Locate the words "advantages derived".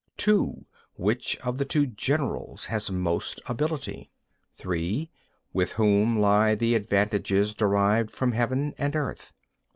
6.73-8.09